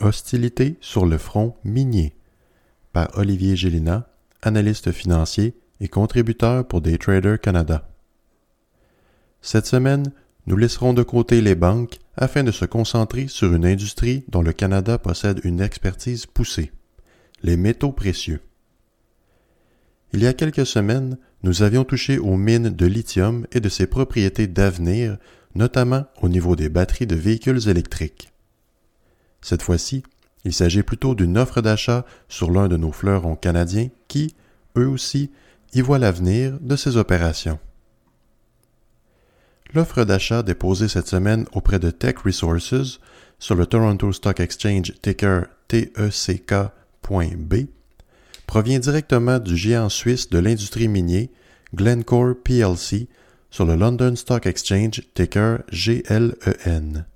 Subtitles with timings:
[0.00, 2.14] Hostilité sur le front minier
[2.92, 4.08] par Olivier Gélina,
[4.40, 7.88] analyste financier et contributeur pour Daytrader Canada.
[9.42, 10.10] Cette semaine,
[10.46, 14.52] nous laisserons de côté les banques afin de se concentrer sur une industrie dont le
[14.52, 16.72] Canada possède une expertise poussée,
[17.42, 18.40] les métaux précieux.
[20.12, 23.86] Il y a quelques semaines, nous avions touché aux mines de lithium et de ses
[23.86, 25.18] propriétés d'avenir,
[25.54, 28.29] notamment au niveau des batteries de véhicules électriques.
[29.42, 30.02] Cette fois-ci,
[30.44, 34.34] il s'agit plutôt d'une offre d'achat sur l'un de nos fleurons canadiens qui,
[34.76, 35.30] eux aussi,
[35.74, 37.58] y voient l'avenir de ces opérations.
[39.72, 42.98] L'offre d'achat déposée cette semaine auprès de Tech Resources
[43.38, 47.54] sur le Toronto Stock Exchange ticker TECK.B
[48.46, 51.30] provient directement du géant suisse de l'industrie minier
[51.72, 53.06] Glencore plc
[53.50, 57.06] sur le London Stock Exchange ticker GLEN.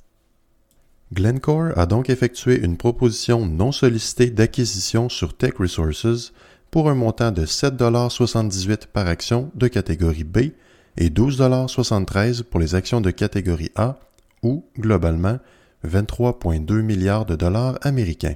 [1.15, 6.33] Glencore a donc effectué une proposition non sollicitée d'acquisition sur Tech Resources
[6.73, 10.39] pour un montant de 7,78 par action de catégorie B
[10.97, 14.01] et 12,73 pour les actions de catégorie A
[14.43, 15.39] ou, globalement,
[15.87, 18.35] 23,2 milliards de dollars américains.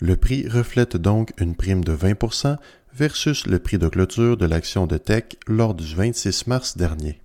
[0.00, 2.56] Le prix reflète donc une prime de 20%
[2.94, 7.20] versus le prix de clôture de l'action de Tech lors du 26 mars dernier.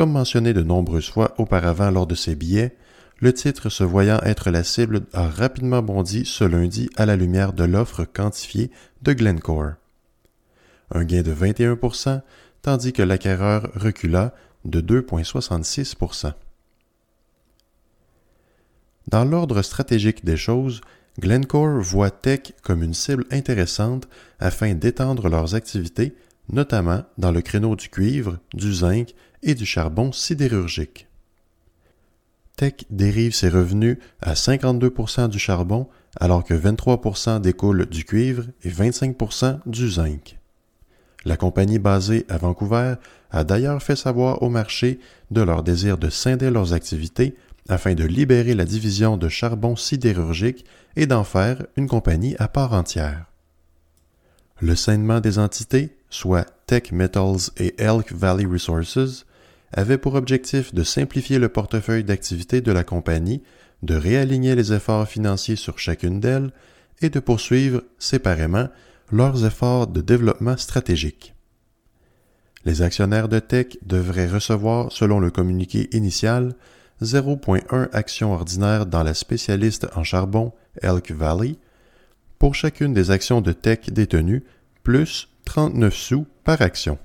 [0.00, 2.74] Comme mentionné de nombreuses fois auparavant lors de ces billets,
[3.18, 7.52] le titre se voyant être la cible a rapidement bondi ce lundi à la lumière
[7.52, 8.70] de l'offre quantifiée
[9.02, 9.72] de Glencore.
[10.90, 12.22] Un gain de 21%
[12.62, 14.32] tandis que l'acquéreur recula
[14.64, 16.32] de 2,66%
[19.08, 20.80] dans l'ordre stratégique des choses,
[21.18, 24.08] Glencore voit Tech comme une cible intéressante
[24.38, 26.14] afin d'étendre leurs activités,
[26.50, 31.08] notamment dans le créneau du cuivre, du zinc et du charbon sidérurgique.
[32.56, 38.70] Tech dérive ses revenus à 52% du charbon alors que 23% découlent du cuivre et
[38.70, 40.38] 25% du zinc.
[41.24, 42.94] La compagnie basée à Vancouver
[43.30, 44.98] a d'ailleurs fait savoir au marché
[45.30, 47.36] de leur désir de scinder leurs activités
[47.68, 50.64] afin de libérer la division de charbon sidérurgique
[50.96, 53.26] et d'en faire une compagnie à part entière.
[54.60, 59.24] Le scindement des entités, soit Tech Metals et Elk Valley Resources,
[59.72, 63.42] avait pour objectif de simplifier le portefeuille d'activités de la compagnie,
[63.82, 66.52] de réaligner les efforts financiers sur chacune d'elles
[67.00, 68.68] et de poursuivre séparément
[69.10, 71.34] leurs efforts de développement stratégique.
[72.64, 76.54] Les actionnaires de Tech devraient recevoir, selon le communiqué initial,
[77.02, 81.56] 0.1 actions ordinaires dans la spécialiste en charbon Elk Valley
[82.38, 84.44] pour chacune des actions de tech détenues,
[84.82, 86.98] plus 39 sous par action.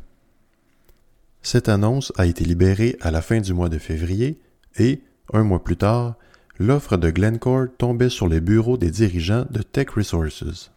[1.46, 4.42] Cette annonce a été libérée à la fin du mois de février
[4.78, 5.02] et,
[5.32, 6.16] un mois plus tard,
[6.60, 10.72] l'offre de Glencore tombait sur les bureaux des dirigeants de Tech Resources.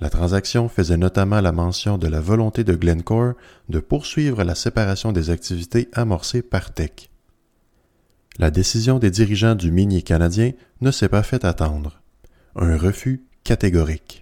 [0.00, 3.34] La transaction faisait notamment la mention de la volonté de Glencore
[3.68, 7.10] de poursuivre la séparation des activités amorcées par Tech
[8.38, 12.00] la décision des dirigeants du minier canadien ne s'est pas fait attendre.
[12.54, 14.17] Un refus catégorique.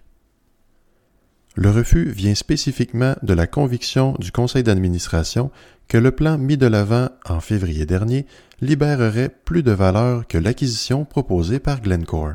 [1.59, 5.50] Le refus vient spécifiquement de la conviction du conseil d'administration
[5.89, 8.27] que le plan mis de l'avant en février dernier
[8.61, 12.34] libérerait plus de valeur que l'acquisition proposée par Glencore.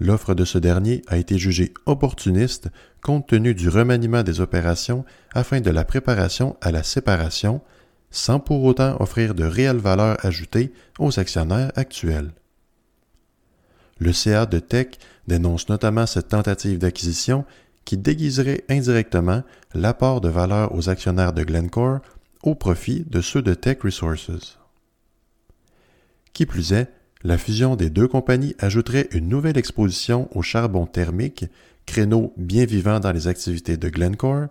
[0.00, 2.68] L'offre de ce dernier a été jugée opportuniste
[3.00, 7.60] compte tenu du remaniement des opérations afin de la préparation à la séparation,
[8.10, 12.32] sans pour autant offrir de réelle valeur ajoutée aux actionnaires actuels.
[13.98, 14.88] Le CA de Tech
[15.28, 17.44] dénonce notamment cette tentative d'acquisition
[17.84, 19.42] qui déguiserait indirectement
[19.74, 22.00] l'apport de valeur aux actionnaires de Glencore
[22.42, 24.58] au profit de ceux de Tech Resources.
[26.32, 26.90] Qui plus est,
[27.22, 31.46] la fusion des deux compagnies ajouterait une nouvelle exposition au charbon thermique,
[31.86, 34.48] créneau bien vivant dans les activités de Glencore,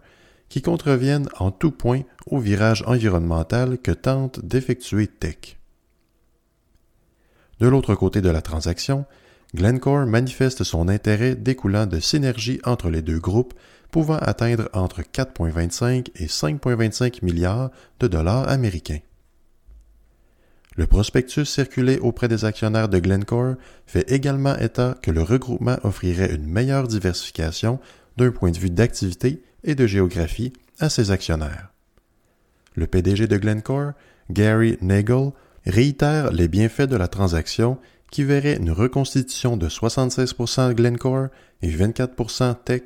[0.49, 5.57] qui contreviennent en tout point au virage environnemental que tente d'effectuer Tech.
[7.59, 9.05] De l'autre côté de la transaction,
[9.55, 13.53] Glencore manifeste son intérêt découlant de synergies entre les deux groupes
[13.91, 17.69] pouvant atteindre entre 4,25 et 5,25 milliards
[17.99, 18.99] de dollars américains.
[20.75, 23.55] Le prospectus circulé auprès des actionnaires de Glencore
[23.85, 27.79] fait également état que le regroupement offrirait une meilleure diversification
[28.17, 31.69] d'un point de vue d'activité et de géographie à ses actionnaires.
[32.75, 33.91] Le PDG de Glencore,
[34.31, 35.31] Gary Nagel,
[35.65, 37.79] réitère les bienfaits de la transaction
[38.11, 41.27] qui verrait une reconstitution de 76% Glencore
[41.61, 42.81] et 24% Tech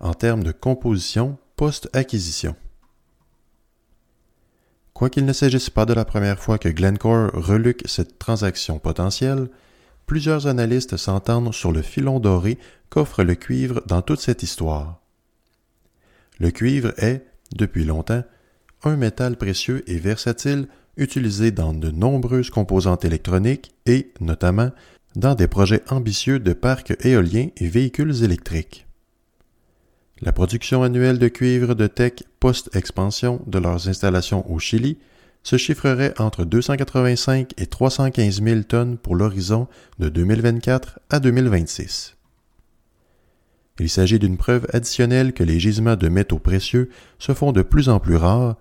[0.00, 2.54] en termes de composition post-acquisition.
[4.94, 9.48] Quoiqu'il ne s'agisse pas de la première fois que Glencore reluque cette transaction potentielle,
[10.06, 15.00] plusieurs analystes s'entendent sur le filon doré qu'offre le cuivre dans toute cette histoire.
[16.38, 17.26] Le cuivre est,
[17.56, 18.22] depuis longtemps,
[18.84, 24.70] un métal précieux et versatile utilisé dans de nombreuses composantes électroniques et, notamment,
[25.16, 28.86] dans des projets ambitieux de parcs éoliens et véhicules électriques.
[30.20, 34.98] La production annuelle de cuivre de Tech post-expansion de leurs installations au Chili
[35.42, 39.66] se chiffrerait entre 285 et 315 000 tonnes pour l'horizon
[39.98, 42.16] de 2024 à 2026.
[43.80, 47.88] Il s'agit d'une preuve additionnelle que les gisements de métaux précieux se font de plus
[47.88, 48.56] en plus rares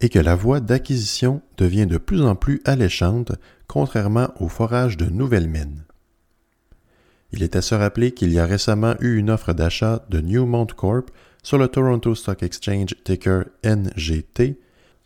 [0.00, 3.32] et que la voie d'acquisition devient de plus en plus alléchante,
[3.66, 5.84] contrairement au forage de nouvelles mines.
[7.32, 10.66] Il est à se rappeler qu'il y a récemment eu une offre d'achat de Newmont
[10.66, 11.10] Corp
[11.42, 14.58] sur le Toronto Stock Exchange ticker NGT,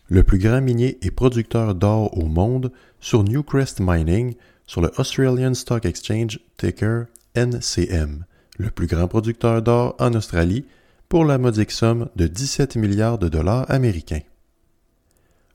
[0.07, 4.35] le plus grand minier et producteur d'or au monde, sur Newcrest Mining
[4.67, 7.05] sur le Australian Stock Exchange ticker
[7.35, 8.25] NCM,
[8.57, 10.65] le plus grand producteur d'or en Australie,
[11.09, 14.21] pour la modique somme de 17 milliards de dollars américains.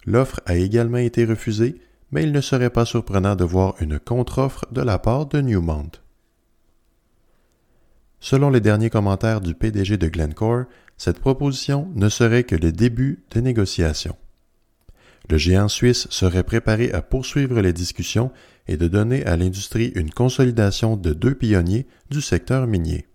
[0.07, 1.81] L'offre a également été refusée,
[2.11, 5.91] mais il ne serait pas surprenant de voir une contre-offre de la part de Newmont.
[8.19, 10.65] Selon les derniers commentaires du PDG de Glencore,
[10.99, 14.17] cette proposition ne serait que le début des négociations.
[15.31, 18.33] Le géant suisse serait préparé à poursuivre les discussions
[18.67, 23.07] et de donner à l'industrie une consolidation de deux pionniers du secteur minier.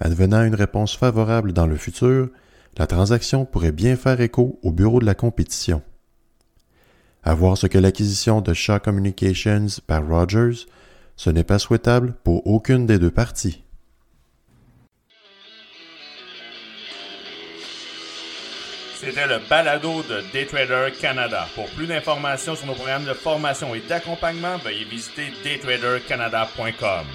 [0.00, 2.30] Advenant une réponse favorable dans le futur,
[2.78, 5.82] la transaction pourrait bien faire écho au bureau de la compétition.
[7.22, 10.66] À voir ce que l'acquisition de Shaw Communications par Rogers,
[11.16, 13.64] ce n'est pas souhaitable pour aucune des deux parties.
[18.94, 21.46] C'était le balado de Daytrader Canada.
[21.54, 27.06] Pour plus d'informations sur nos programmes de formation et d'accompagnement, veuillez visiter daytradercanada.com.